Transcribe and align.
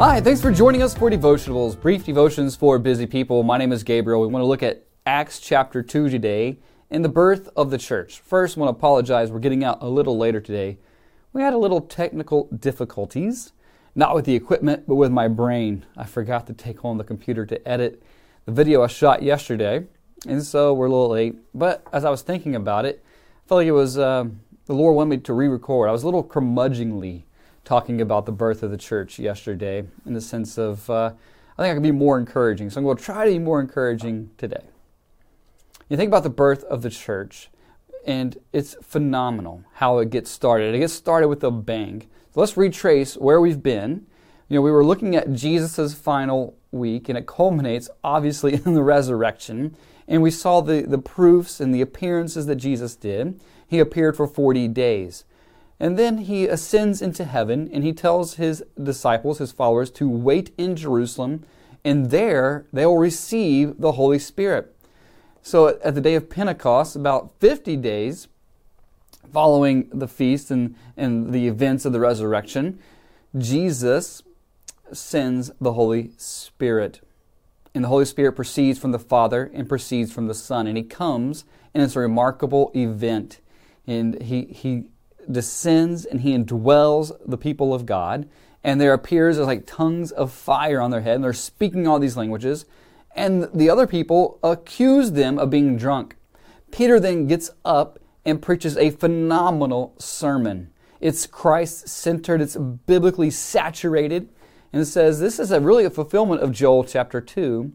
Hi, 0.00 0.18
thanks 0.18 0.40
for 0.40 0.50
joining 0.50 0.82
us 0.82 0.96
for 0.96 1.10
devotionals, 1.10 1.78
brief 1.78 2.06
devotions 2.06 2.56
for 2.56 2.78
busy 2.78 3.04
people. 3.04 3.42
My 3.42 3.58
name 3.58 3.70
is 3.70 3.82
Gabriel. 3.82 4.22
We 4.22 4.28
want 4.28 4.40
to 4.42 4.46
look 4.46 4.62
at 4.62 4.82
Acts 5.04 5.38
chapter 5.40 5.82
2 5.82 6.08
today 6.08 6.58
and 6.90 7.04
the 7.04 7.10
birth 7.10 7.50
of 7.54 7.70
the 7.70 7.76
church. 7.76 8.20
First, 8.20 8.56
I 8.56 8.60
want 8.60 8.74
to 8.74 8.78
apologize. 8.78 9.30
We're 9.30 9.40
getting 9.40 9.62
out 9.62 9.82
a 9.82 9.88
little 9.90 10.16
later 10.16 10.40
today. 10.40 10.78
We 11.34 11.42
had 11.42 11.52
a 11.52 11.58
little 11.58 11.82
technical 11.82 12.46
difficulties, 12.46 13.52
not 13.94 14.14
with 14.14 14.24
the 14.24 14.34
equipment, 14.34 14.84
but 14.88 14.94
with 14.94 15.12
my 15.12 15.28
brain. 15.28 15.84
I 15.98 16.06
forgot 16.06 16.46
to 16.46 16.54
take 16.54 16.78
home 16.78 16.96
the 16.96 17.04
computer 17.04 17.44
to 17.44 17.68
edit 17.68 18.02
the 18.46 18.52
video 18.52 18.82
I 18.82 18.86
shot 18.86 19.22
yesterday, 19.22 19.84
and 20.26 20.42
so 20.42 20.72
we're 20.72 20.86
a 20.86 20.90
little 20.90 21.10
late. 21.10 21.36
But 21.54 21.86
as 21.92 22.06
I 22.06 22.10
was 22.10 22.22
thinking 22.22 22.56
about 22.56 22.86
it, 22.86 23.04
I 23.44 23.48
felt 23.48 23.58
like 23.58 23.66
it 23.66 23.72
was 23.72 23.98
uh, 23.98 24.24
the 24.64 24.72
Lord 24.72 24.96
wanted 24.96 25.10
me 25.10 25.18
to 25.18 25.34
re 25.34 25.46
record. 25.46 25.90
I 25.90 25.92
was 25.92 26.04
a 26.04 26.06
little 26.06 26.24
curmudgeonly 26.24 27.24
talking 27.64 28.00
about 28.00 28.26
the 28.26 28.32
birth 28.32 28.62
of 28.62 28.70
the 28.70 28.76
church 28.76 29.18
yesterday 29.18 29.84
in 30.06 30.14
the 30.14 30.20
sense 30.20 30.58
of 30.58 30.88
uh, 30.90 31.12
I 31.60 31.62
think 31.62 31.72
I 31.72 31.74
can 31.74 31.82
be 31.82 31.92
more 31.92 32.18
encouraging. 32.18 32.70
So 32.70 32.78
I'm 32.78 32.84
going 32.84 32.96
to 32.96 33.02
try 33.02 33.26
to 33.26 33.30
be 33.30 33.38
more 33.38 33.60
encouraging 33.60 34.30
today. 34.38 34.64
You 35.90 35.96
think 35.96 36.08
about 36.08 36.22
the 36.22 36.30
birth 36.30 36.64
of 36.64 36.82
the 36.82 36.88
church, 36.88 37.50
and 38.06 38.38
it's 38.52 38.76
phenomenal 38.82 39.64
how 39.74 39.98
it 39.98 40.08
gets 40.10 40.30
started. 40.30 40.74
It 40.74 40.78
gets 40.78 40.94
started 40.94 41.28
with 41.28 41.44
a 41.44 41.50
bang. 41.50 42.08
So 42.32 42.40
let's 42.40 42.56
retrace 42.56 43.14
where 43.16 43.40
we've 43.40 43.62
been. 43.62 44.06
You 44.48 44.56
know, 44.56 44.62
we 44.62 44.70
were 44.70 44.84
looking 44.84 45.14
at 45.16 45.32
Jesus' 45.32 45.92
final 45.92 46.56
week, 46.70 47.08
and 47.08 47.18
it 47.18 47.26
culminates 47.26 47.90
obviously 48.02 48.54
in 48.64 48.74
the 48.74 48.82
resurrection. 48.82 49.76
And 50.08 50.22
we 50.22 50.30
saw 50.30 50.60
the, 50.60 50.82
the 50.82 50.98
proofs 50.98 51.60
and 51.60 51.74
the 51.74 51.82
appearances 51.82 52.46
that 52.46 52.56
Jesus 52.56 52.96
did. 52.96 53.40
He 53.66 53.80
appeared 53.80 54.16
for 54.16 54.26
40 54.26 54.66
days. 54.68 55.24
And 55.80 55.98
then 55.98 56.18
he 56.18 56.46
ascends 56.46 57.00
into 57.00 57.24
heaven 57.24 57.70
and 57.72 57.82
he 57.82 57.94
tells 57.94 58.34
his 58.34 58.62
disciples, 58.80 59.38
his 59.38 59.50
followers, 59.50 59.90
to 59.92 60.08
wait 60.08 60.52
in 60.58 60.76
Jerusalem, 60.76 61.44
and 61.82 62.10
there 62.10 62.66
they 62.70 62.84
will 62.84 62.98
receive 62.98 63.80
the 63.80 63.92
Holy 63.92 64.18
Spirit. 64.18 64.76
So 65.42 65.80
at 65.82 65.94
the 65.94 66.02
day 66.02 66.14
of 66.14 66.28
Pentecost, 66.28 66.94
about 66.94 67.32
50 67.40 67.76
days 67.76 68.28
following 69.32 69.88
the 69.90 70.06
feast 70.06 70.50
and, 70.50 70.74
and 70.98 71.32
the 71.32 71.48
events 71.48 71.86
of 71.86 71.94
the 71.94 72.00
resurrection, 72.00 72.78
Jesus 73.38 74.22
sends 74.92 75.50
the 75.60 75.72
Holy 75.72 76.10
Spirit. 76.18 77.00
And 77.74 77.84
the 77.84 77.88
Holy 77.88 78.04
Spirit 78.04 78.32
proceeds 78.32 78.78
from 78.78 78.92
the 78.92 78.98
Father 78.98 79.50
and 79.54 79.68
proceeds 79.68 80.12
from 80.12 80.26
the 80.26 80.34
Son. 80.34 80.66
And 80.66 80.76
he 80.76 80.82
comes, 80.82 81.44
and 81.72 81.82
it's 81.82 81.96
a 81.96 82.00
remarkable 82.00 82.70
event. 82.74 83.40
And 83.86 84.20
he, 84.20 84.44
he 84.44 84.84
descends 85.30 86.04
and 86.04 86.20
he 86.20 86.36
indwells 86.36 87.12
the 87.26 87.38
people 87.38 87.74
of 87.74 87.86
God. 87.86 88.28
And 88.62 88.80
there 88.80 88.92
appears 88.92 89.38
as 89.38 89.46
like 89.46 89.66
tongues 89.66 90.12
of 90.12 90.32
fire 90.32 90.80
on 90.80 90.90
their 90.90 91.00
head, 91.00 91.16
and 91.16 91.24
they're 91.24 91.32
speaking 91.32 91.88
all 91.88 91.98
these 91.98 92.16
languages. 92.16 92.66
And 93.16 93.48
the 93.54 93.70
other 93.70 93.86
people 93.86 94.38
accuse 94.42 95.12
them 95.12 95.38
of 95.38 95.50
being 95.50 95.76
drunk. 95.76 96.16
Peter 96.70 97.00
then 97.00 97.26
gets 97.26 97.50
up 97.64 97.98
and 98.24 98.42
preaches 98.42 98.76
a 98.76 98.90
phenomenal 98.90 99.94
sermon. 99.98 100.70
It's 101.00 101.26
Christ 101.26 101.88
centered, 101.88 102.42
it's 102.42 102.56
biblically 102.56 103.30
saturated, 103.30 104.28
and 104.72 104.82
it 104.82 104.86
says 104.86 105.18
this 105.18 105.38
is 105.38 105.50
a 105.50 105.60
really 105.60 105.84
a 105.84 105.90
fulfillment 105.90 106.42
of 106.42 106.52
Joel 106.52 106.84
chapter 106.84 107.20
2. 107.20 107.72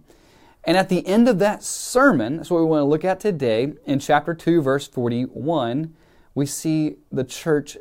And 0.64 0.78
at 0.78 0.90
the 0.90 1.06
end 1.06 1.28
of 1.28 1.40
that 1.40 1.64
sermon, 1.64 2.38
that's 2.38 2.50
what 2.50 2.60
we 2.60 2.66
want 2.66 2.82
to 2.82 2.86
look 2.86 3.04
at 3.04 3.20
today, 3.20 3.74
in 3.86 4.00
chapter 4.00 4.34
2, 4.34 4.62
verse 4.62 4.88
41, 4.88 5.94
we 6.36 6.46
see 6.46 6.98
the 7.12 7.24
church 7.24 7.78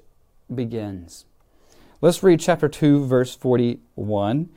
begins. 0.53 1.27
Let's 2.01 2.23
read 2.23 2.41
chapter 2.41 2.69
2, 2.69 3.05
verse 3.05 3.35
41. 3.35 4.49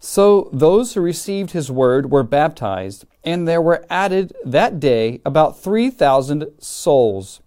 So 0.00 0.50
those 0.52 0.92
who 0.92 1.00
received 1.00 1.52
his 1.52 1.70
word 1.70 2.10
were 2.10 2.22
baptized, 2.22 3.06
and 3.24 3.46
there 3.46 3.62
were 3.62 3.86
added 3.88 4.34
that 4.44 4.78
day 4.80 5.20
about 5.24 5.58
3,000 5.58 6.46
souls. 6.58 7.40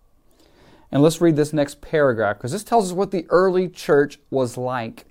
And 0.91 1.03
let's 1.03 1.21
read 1.21 1.35
this 1.35 1.53
next 1.53 1.81
paragraph, 1.81 2.37
because 2.37 2.53
this 2.53 2.63
tells 2.63 2.89
us 2.89 2.95
what 2.95 3.11
the 3.11 3.27
early 3.29 3.67
church 3.69 4.19
was 4.31 4.57
like. 4.57 5.05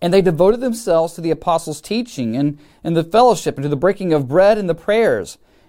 And 0.00 0.12
they 0.12 0.22
devoted 0.22 0.60
themselves 0.60 1.14
to 1.14 1.20
the 1.20 1.30
apostles' 1.30 1.80
teaching 1.80 2.36
and, 2.36 2.58
and 2.84 2.96
the 2.96 3.04
fellowship 3.04 3.56
and 3.56 3.62
to 3.64 3.68
the 3.68 3.76
breaking 3.76 4.12
of 4.12 4.28
bread 4.28 4.58
and 4.58 4.68
the 4.68 4.74
prayers 4.74 5.38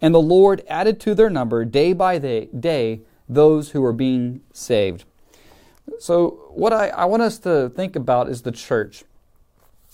And 0.00 0.14
the 0.14 0.20
Lord 0.20 0.62
added 0.68 1.00
to 1.00 1.14
their 1.14 1.30
number 1.30 1.64
day 1.64 1.92
by 1.92 2.18
day 2.18 3.00
those 3.28 3.70
who 3.70 3.80
were 3.80 3.92
being 3.92 4.40
saved. 4.52 5.04
So, 5.98 6.50
what 6.50 6.72
I, 6.72 6.88
I 6.88 7.04
want 7.06 7.22
us 7.22 7.38
to 7.40 7.70
think 7.70 7.96
about 7.96 8.28
is 8.28 8.42
the 8.42 8.52
church 8.52 9.04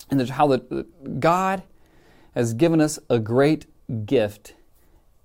and 0.09 0.19
the, 0.19 0.33
how 0.33 0.47
the, 0.47 0.85
God 1.19 1.63
has 2.35 2.53
given 2.53 2.81
us 2.81 2.99
a 3.09 3.17
great 3.17 3.65
gift 4.05 4.53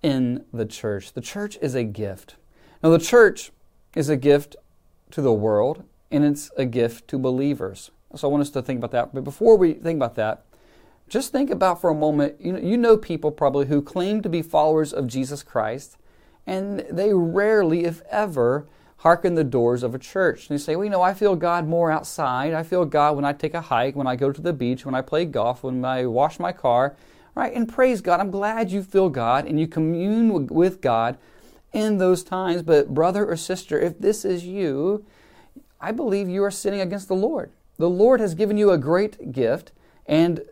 in 0.02 0.44
the 0.52 0.64
church. 0.64 1.12
The 1.12 1.20
church 1.20 1.58
is 1.60 1.74
a 1.74 1.84
gift. 1.84 2.36
Now, 2.82 2.90
the 2.90 2.98
church 2.98 3.50
is 3.94 4.08
a 4.08 4.16
gift 4.16 4.56
to 5.10 5.20
the 5.20 5.32
world 5.32 5.84
and 6.10 6.24
it's 6.24 6.50
a 6.56 6.64
gift 6.64 7.08
to 7.08 7.18
believers. 7.18 7.90
So, 8.14 8.28
I 8.28 8.30
want 8.30 8.42
us 8.42 8.50
to 8.50 8.62
think 8.62 8.78
about 8.78 8.92
that. 8.92 9.14
But 9.14 9.24
before 9.24 9.56
we 9.56 9.74
think 9.74 9.98
about 9.98 10.14
that, 10.14 10.44
just 11.10 11.32
think 11.32 11.50
about 11.50 11.80
for 11.80 11.90
a 11.90 11.94
moment 11.94 12.40
you 12.40 12.52
know, 12.52 12.58
you 12.60 12.78
know 12.78 12.96
people 12.96 13.30
probably 13.30 13.66
who 13.66 13.82
claim 13.82 14.22
to 14.22 14.28
be 14.28 14.40
followers 14.40 14.92
of 14.92 15.08
Jesus 15.08 15.42
Christ, 15.42 15.98
and 16.46 16.80
they 16.90 17.12
rarely, 17.12 17.84
if 17.84 18.00
ever, 18.08 18.66
hearken 18.98 19.34
the 19.34 19.44
doors 19.44 19.82
of 19.82 19.94
a 19.94 19.98
church. 19.98 20.48
And 20.48 20.58
they 20.58 20.62
say, 20.62 20.76
well, 20.76 20.84
you 20.84 20.90
know, 20.90 21.02
I 21.02 21.14
feel 21.14 21.34
God 21.34 21.66
more 21.66 21.90
outside. 21.90 22.54
I 22.54 22.62
feel 22.62 22.84
God 22.84 23.16
when 23.16 23.24
I 23.24 23.32
take 23.32 23.54
a 23.54 23.60
hike, 23.60 23.96
when 23.96 24.06
I 24.06 24.14
go 24.14 24.30
to 24.30 24.40
the 24.40 24.52
beach, 24.52 24.86
when 24.86 24.94
I 24.94 25.00
play 25.00 25.24
golf, 25.24 25.62
when 25.62 25.84
I 25.84 26.06
wash 26.06 26.38
my 26.38 26.52
car. 26.52 26.96
Right? 27.34 27.54
And 27.54 27.68
praise 27.68 28.00
God. 28.00 28.20
I'm 28.20 28.30
glad 28.30 28.70
you 28.70 28.82
feel 28.82 29.08
God 29.08 29.46
and 29.46 29.58
you 29.58 29.66
commune 29.66 30.46
with 30.48 30.80
God 30.80 31.16
in 31.72 31.98
those 31.98 32.22
times. 32.22 32.62
But, 32.62 32.92
brother 32.92 33.26
or 33.26 33.36
sister, 33.36 33.80
if 33.80 33.98
this 33.98 34.24
is 34.24 34.44
you, 34.44 35.04
I 35.80 35.92
believe 35.92 36.28
you 36.28 36.44
are 36.44 36.50
sinning 36.50 36.80
against 36.80 37.08
the 37.08 37.14
Lord. 37.14 37.50
The 37.78 37.88
Lord 37.88 38.20
has 38.20 38.34
given 38.34 38.58
you 38.58 38.70
a 38.70 38.78
great 38.78 39.32
gift, 39.32 39.72
and 40.06 40.42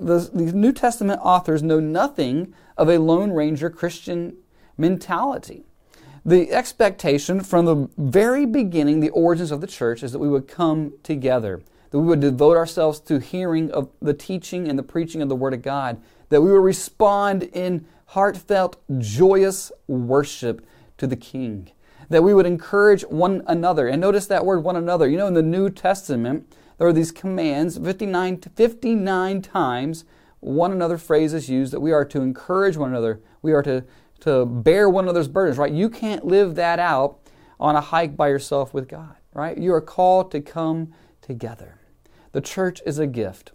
the, 0.00 0.30
the 0.32 0.52
New 0.52 0.72
Testament 0.72 1.20
authors 1.22 1.62
know 1.62 1.80
nothing 1.80 2.54
of 2.76 2.88
a 2.88 2.98
Lone 2.98 3.32
Ranger 3.32 3.70
Christian 3.70 4.36
mentality. 4.76 5.64
The 6.24 6.52
expectation 6.52 7.40
from 7.40 7.64
the 7.64 7.88
very 7.96 8.44
beginning, 8.44 9.00
the 9.00 9.10
origins 9.10 9.50
of 9.50 9.60
the 9.60 9.66
church, 9.66 10.02
is 10.02 10.12
that 10.12 10.18
we 10.18 10.28
would 10.28 10.46
come 10.46 10.92
together, 11.02 11.62
that 11.90 11.98
we 11.98 12.06
would 12.06 12.20
devote 12.20 12.56
ourselves 12.56 13.00
to 13.00 13.18
hearing 13.18 13.70
of 13.70 13.88
the 14.00 14.14
teaching 14.14 14.68
and 14.68 14.78
the 14.78 14.82
preaching 14.82 15.22
of 15.22 15.28
the 15.28 15.36
Word 15.36 15.54
of 15.54 15.62
God, 15.62 16.00
that 16.28 16.42
we 16.42 16.52
would 16.52 16.62
respond 16.62 17.44
in 17.44 17.86
heartfelt, 18.06 18.76
joyous 18.98 19.72
worship 19.86 20.66
to 20.98 21.06
the 21.06 21.16
King, 21.16 21.70
that 22.08 22.22
we 22.22 22.34
would 22.34 22.46
encourage 22.46 23.02
one 23.02 23.42
another. 23.46 23.88
And 23.88 24.00
notice 24.00 24.26
that 24.26 24.44
word 24.44 24.64
one 24.64 24.76
another. 24.76 25.08
You 25.08 25.18
know, 25.18 25.26
in 25.26 25.34
the 25.34 25.42
New 25.42 25.70
Testament, 25.70 26.52
there 26.78 26.86
are 26.86 26.92
these 26.92 27.12
commands, 27.12 27.76
59, 27.76 28.40
59 28.54 29.42
times 29.42 30.04
one 30.40 30.70
another 30.72 30.98
phrase 30.98 31.34
is 31.34 31.48
used 31.48 31.72
that 31.72 31.80
we 31.80 31.92
are 31.92 32.04
to 32.04 32.20
encourage 32.20 32.76
one 32.76 32.90
another. 32.90 33.20
We 33.42 33.52
are 33.52 33.62
to, 33.62 33.84
to 34.20 34.46
bear 34.46 34.88
one 34.88 35.04
another's 35.04 35.28
burdens, 35.28 35.58
right? 35.58 35.72
You 35.72 35.90
can't 35.90 36.24
live 36.24 36.54
that 36.54 36.78
out 36.78 37.18
on 37.58 37.74
a 37.74 37.80
hike 37.80 38.16
by 38.16 38.28
yourself 38.28 38.72
with 38.72 38.88
God, 38.88 39.16
right? 39.34 39.58
You 39.58 39.74
are 39.74 39.80
called 39.80 40.30
to 40.30 40.40
come 40.40 40.92
together. 41.20 41.78
The 42.32 42.40
church 42.40 42.80
is 42.86 42.98
a 42.98 43.06
gift. 43.06 43.52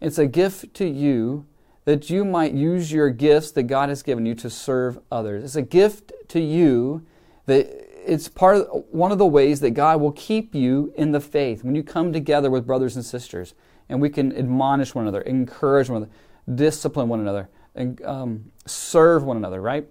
It's 0.00 0.18
a 0.18 0.26
gift 0.26 0.74
to 0.74 0.88
you 0.88 1.46
that 1.84 2.10
you 2.10 2.24
might 2.24 2.52
use 2.52 2.92
your 2.92 3.10
gifts 3.10 3.52
that 3.52 3.64
God 3.64 3.88
has 3.88 4.02
given 4.02 4.26
you 4.26 4.34
to 4.36 4.50
serve 4.50 4.98
others. 5.10 5.44
It's 5.44 5.56
a 5.56 5.62
gift 5.62 6.12
to 6.28 6.40
you 6.40 7.06
that 7.46 7.87
it's 8.08 8.26
part 8.26 8.56
of 8.56 8.84
one 8.90 9.12
of 9.12 9.18
the 9.18 9.26
ways 9.26 9.60
that 9.60 9.70
God 9.70 10.00
will 10.00 10.12
keep 10.12 10.54
you 10.54 10.92
in 10.96 11.12
the 11.12 11.20
faith 11.20 11.62
when 11.62 11.74
you 11.74 11.82
come 11.82 12.12
together 12.12 12.50
with 12.50 12.66
brothers 12.66 12.96
and 12.96 13.04
sisters 13.04 13.54
and 13.88 14.00
we 14.00 14.08
can 14.08 14.34
admonish 14.34 14.94
one 14.94 15.04
another, 15.04 15.20
encourage 15.22 15.88
one 15.88 16.02
another, 16.02 16.12
discipline 16.54 17.08
one 17.08 17.20
another, 17.20 17.48
and 17.74 18.02
um, 18.04 18.52
serve 18.66 19.22
one 19.24 19.36
another, 19.36 19.60
right? 19.60 19.86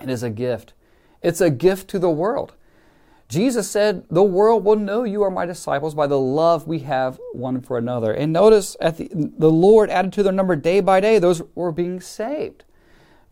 It 0.00 0.08
is 0.08 0.22
a 0.22 0.30
gift. 0.30 0.72
It's 1.22 1.40
a 1.40 1.50
gift 1.50 1.88
to 1.90 1.98
the 1.98 2.10
world. 2.10 2.54
Jesus 3.28 3.68
said, 3.68 4.04
The 4.10 4.22
world 4.22 4.64
will 4.64 4.76
know 4.76 5.04
you 5.04 5.22
are 5.22 5.30
my 5.30 5.46
disciples 5.46 5.94
by 5.94 6.06
the 6.06 6.18
love 6.18 6.66
we 6.66 6.80
have 6.80 7.18
one 7.32 7.60
for 7.60 7.78
another. 7.78 8.12
And 8.12 8.32
notice 8.32 8.76
at 8.80 8.98
the, 8.98 9.08
the 9.12 9.50
Lord 9.50 9.90
added 9.90 10.12
to 10.14 10.22
their 10.22 10.32
number 10.32 10.56
day 10.56 10.80
by 10.80 11.00
day, 11.00 11.18
those 11.18 11.42
were 11.54 11.72
being 11.72 12.00
saved. 12.00 12.64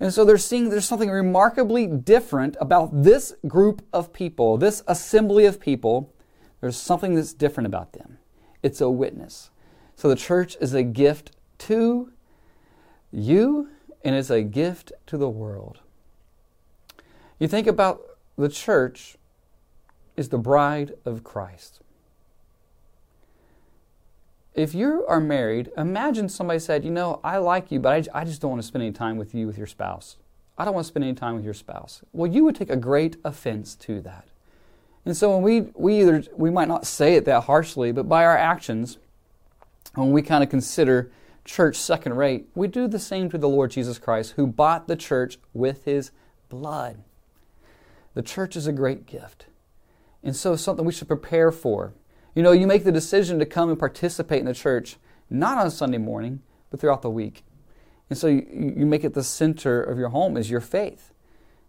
And 0.02 0.12
so 0.12 0.24
they're 0.24 0.36
seeing 0.36 0.68
there's 0.68 0.84
something 0.84 1.10
remarkably 1.10 1.86
different 1.86 2.56
about 2.60 3.04
this 3.04 3.34
group 3.46 3.86
of 3.92 4.12
people, 4.12 4.56
this 4.56 4.82
assembly 4.88 5.44
of 5.44 5.60
people. 5.60 6.12
There's 6.60 6.76
something 6.76 7.14
that's 7.14 7.32
different 7.32 7.68
about 7.68 7.92
them. 7.92 8.18
It's 8.64 8.80
a 8.80 8.90
witness. 8.90 9.52
So 9.94 10.08
the 10.08 10.16
church 10.16 10.56
is 10.60 10.74
a 10.74 10.82
gift 10.82 11.36
to 11.58 12.10
you 13.12 13.68
and 14.04 14.16
it's 14.16 14.30
a 14.30 14.42
gift 14.42 14.90
to 15.06 15.16
the 15.16 15.28
world. 15.28 15.78
You 17.38 17.46
think 17.46 17.68
about 17.68 18.02
the 18.36 18.48
church 18.48 19.16
is 20.16 20.30
the 20.30 20.38
bride 20.38 20.94
of 21.04 21.22
Christ. 21.22 21.78
If 24.54 24.74
you 24.74 25.06
are 25.08 25.20
married, 25.20 25.70
imagine 25.76 26.28
somebody 26.28 26.58
said, 26.58 26.84
You 26.84 26.90
know, 26.90 27.20
I 27.24 27.38
like 27.38 27.70
you, 27.70 27.80
but 27.80 28.08
I, 28.14 28.20
I 28.20 28.24
just 28.24 28.40
don't 28.40 28.50
want 28.50 28.62
to 28.62 28.68
spend 28.68 28.82
any 28.82 28.92
time 28.92 29.16
with 29.16 29.34
you, 29.34 29.46
with 29.46 29.56
your 29.56 29.66
spouse. 29.66 30.16
I 30.58 30.64
don't 30.64 30.74
want 30.74 30.84
to 30.84 30.88
spend 30.88 31.04
any 31.04 31.14
time 31.14 31.36
with 31.36 31.44
your 31.44 31.54
spouse. 31.54 32.02
Well, 32.12 32.30
you 32.30 32.44
would 32.44 32.54
take 32.54 32.70
a 32.70 32.76
great 32.76 33.16
offense 33.24 33.74
to 33.76 34.00
that. 34.02 34.26
And 35.04 35.16
so 35.16 35.34
when 35.34 35.42
we, 35.42 35.72
we 35.74 36.00
either, 36.00 36.24
we 36.36 36.50
might 36.50 36.68
not 36.68 36.86
say 36.86 37.14
it 37.14 37.24
that 37.24 37.44
harshly, 37.44 37.92
but 37.92 38.08
by 38.08 38.24
our 38.24 38.36
actions, 38.36 38.98
when 39.94 40.12
we 40.12 40.22
kind 40.22 40.44
of 40.44 40.50
consider 40.50 41.10
church 41.44 41.76
second 41.76 42.14
rate, 42.14 42.46
we 42.54 42.68
do 42.68 42.86
the 42.86 42.98
same 42.98 43.28
to 43.30 43.38
the 43.38 43.48
Lord 43.48 43.70
Jesus 43.70 43.98
Christ, 43.98 44.34
who 44.36 44.46
bought 44.46 44.86
the 44.86 44.96
church 44.96 45.38
with 45.52 45.84
his 45.84 46.10
blood. 46.48 47.02
The 48.14 48.22
church 48.22 48.54
is 48.54 48.66
a 48.66 48.72
great 48.72 49.06
gift. 49.06 49.46
And 50.22 50.36
so 50.36 50.54
something 50.54 50.84
we 50.84 50.92
should 50.92 51.08
prepare 51.08 51.50
for. 51.50 51.94
You 52.34 52.42
know, 52.42 52.52
you 52.52 52.66
make 52.66 52.84
the 52.84 52.92
decision 52.92 53.38
to 53.38 53.46
come 53.46 53.68
and 53.68 53.78
participate 53.78 54.40
in 54.40 54.46
the 54.46 54.54
church, 54.54 54.96
not 55.28 55.58
on 55.58 55.70
Sunday 55.70 55.98
morning, 55.98 56.40
but 56.70 56.80
throughout 56.80 57.02
the 57.02 57.10
week. 57.10 57.44
And 58.08 58.18
so 58.18 58.26
you, 58.26 58.74
you 58.76 58.86
make 58.86 59.04
it 59.04 59.14
the 59.14 59.22
center 59.22 59.82
of 59.82 59.98
your 59.98 60.10
home 60.10 60.36
is 60.36 60.50
your 60.50 60.60
faith. 60.60 61.12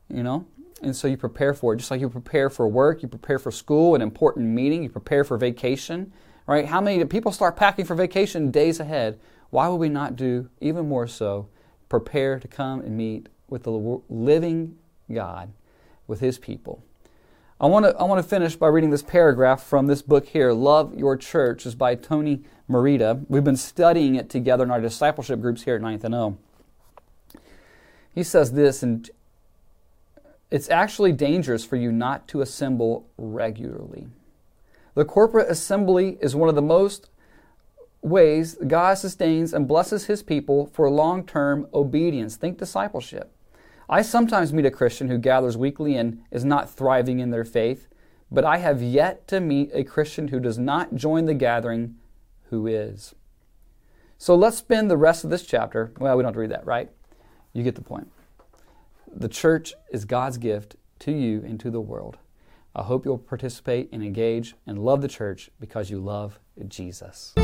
You 0.10 0.24
know? 0.24 0.46
And 0.82 0.96
so 0.96 1.08
you 1.08 1.18
prepare 1.18 1.54
for 1.54 1.74
it. 1.74 1.78
Just 1.78 1.92
like 1.92 2.02
you 2.02 2.10
prepare 2.10 2.50
for 2.50 2.68
work, 2.68 3.02
you 3.02 3.08
prepare 3.08 3.40
for 3.40 3.52
school, 3.52 3.96
an 3.96 4.02
important 4.02 4.48
meeting, 4.48 4.84
you 4.84 4.90
prepare 4.90 5.24
for 5.24 5.38
vacation. 5.38 6.12
Right? 6.46 6.66
How 6.66 6.82
many 6.82 7.04
people 7.06 7.32
start 7.32 7.56
packing 7.56 7.86
for 7.86 7.96
vacation 7.96 8.52
days 8.52 8.80
ahead? 8.80 9.20
Why 9.50 9.68
would 9.68 9.78
we 9.78 9.90
not 9.90 10.16
do 10.16 10.50
even 10.60 10.90
more 10.90 11.08
so? 11.08 11.48
Prepare 11.88 12.40
to 12.40 12.48
come 12.48 12.82
and 12.82 12.98
meet 12.98 13.30
with 13.48 13.64
the 13.64 14.02
living 14.10 14.78
God, 15.12 15.54
with 16.08 16.20
His 16.20 16.38
people. 16.38 16.84
I 17.64 17.68
want 17.68 17.86
to 17.86 17.96
I 17.96 18.04
want 18.04 18.22
to 18.22 18.28
finish 18.28 18.58
by 18.58 18.68
reading 18.68 18.90
this 18.90 19.02
paragraph 19.02 19.64
from 19.64 19.88
this 19.88 20.02
book 20.02 20.28
here, 20.28 20.52
Love 20.52 20.94
Your 20.96 21.16
Church, 21.16 21.66
is 21.66 21.76
by 21.76 21.96
Tony 21.96 22.44
Merida. 22.68 23.22
We've 23.30 23.42
been 23.46 23.56
studying 23.56 24.16
it 24.16 24.30
together 24.30 24.66
in 24.66 24.70
our 24.70 24.82
discipleship 24.82 25.40
groups 25.40 25.64
here 25.64 25.76
at 25.76 25.82
Ninth 25.82 26.04
and 26.04 26.14
O. 26.14 26.38
He 28.14 28.22
says 28.22 28.52
this, 28.52 28.84
and 28.84 29.10
it's 30.52 30.70
actually 30.70 31.14
dangerous 31.14 31.64
for 31.64 31.78
you 31.78 31.90
not 31.90 32.28
to 32.28 32.42
assemble 32.42 33.08
regularly. 33.18 34.08
The 34.94 35.06
corporate 35.06 35.50
assembly 35.50 36.18
is 36.20 36.36
one 36.36 36.50
of 36.50 36.56
the 36.56 36.62
most 36.62 37.10
ways 38.02 38.58
God 38.68 38.96
sustains 38.96 39.54
and 39.54 39.70
blesses 39.70 40.08
his 40.08 40.22
people 40.22 40.66
for 40.66 40.90
long 40.90 41.26
term 41.26 41.68
obedience. 41.74 42.36
Think 42.36 42.58
discipleship. 42.58 43.32
I 43.94 44.02
sometimes 44.02 44.52
meet 44.52 44.66
a 44.66 44.72
Christian 44.72 45.08
who 45.08 45.20
gathers 45.20 45.56
weekly 45.56 45.96
and 45.98 46.24
is 46.32 46.44
not 46.44 46.68
thriving 46.68 47.20
in 47.20 47.30
their 47.30 47.46
faith, 47.46 47.88
but 48.32 48.44
I 48.44 48.58
have 48.58 48.82
yet 48.82 49.28
to 49.28 49.40
meet 49.40 49.70
a 49.72 49.84
Christian 49.84 50.30
who 50.30 50.40
does 50.40 50.58
not 50.58 50.96
join 50.96 51.26
the 51.26 51.36
gathering 51.36 51.98
who 52.50 52.66
is. 52.66 53.14
So 54.18 54.34
let's 54.34 54.58
spend 54.58 54.90
the 54.90 54.98
rest 54.98 55.24
of 55.24 55.30
this 55.30 55.46
chapter. 55.46 55.94
Well, 56.00 56.18
we 56.18 56.24
don't 56.24 56.30
have 56.30 56.34
to 56.34 56.40
read 56.40 56.50
that, 56.50 56.66
right? 56.66 56.90
You 57.54 57.62
get 57.62 57.76
the 57.76 57.84
point. 57.84 58.12
The 59.16 59.30
church 59.30 59.76
is 59.92 60.06
God's 60.06 60.40
gift 60.40 60.76
to 61.02 61.12
you 61.12 61.44
and 61.46 61.60
to 61.60 61.70
the 61.70 61.80
world. 61.80 62.18
I 62.76 62.82
hope 62.82 63.06
you'll 63.06 63.20
participate 63.20 63.90
and 63.92 64.02
engage 64.02 64.56
and 64.66 64.80
love 64.80 65.04
the 65.04 65.08
church 65.08 65.52
because 65.60 65.92
you 65.92 66.00
love 66.00 66.40
Jesus. 66.68 67.36